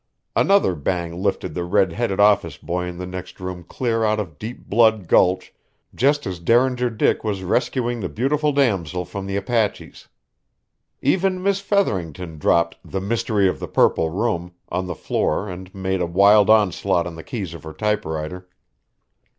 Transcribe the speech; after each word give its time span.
Another 0.35 0.73
bang 0.73 1.21
lifted 1.21 1.53
the 1.53 1.63
red 1.63 1.91
headed 1.91 2.19
office 2.19 2.57
boy 2.57 2.85
in 2.87 2.97
the 2.97 3.05
next 3.05 3.39
room 3.39 3.63
clear 3.63 4.03
out 4.03 4.19
of 4.19 4.39
Deep 4.39 4.65
Blood 4.67 5.07
Gulch 5.07 5.53
just 5.93 6.25
as 6.25 6.39
Derringer 6.39 6.89
Dick 6.89 7.23
was 7.23 7.43
rescuing 7.43 7.99
the 7.99 8.09
beautiful 8.09 8.51
damsel 8.51 9.05
from 9.05 9.27
the 9.27 9.35
Apaches. 9.35 10.07
Even 11.03 11.43
Miss 11.43 11.59
Featherington 11.59 12.39
dropped 12.39 12.77
"The 12.83 12.99
Mystery 12.99 13.47
of 13.47 13.59
the 13.59 13.67
Purple 13.67 14.09
Room" 14.09 14.53
on 14.69 14.87
the 14.87 14.95
floor 14.95 15.47
and 15.47 15.71
made 15.75 16.01
a 16.01 16.07
wild 16.07 16.49
onslaught 16.49 17.05
on 17.05 17.13
the 17.13 17.21
keys 17.23 17.53
of 17.53 17.61
her 17.61 17.71
typewriter. 17.71 18.47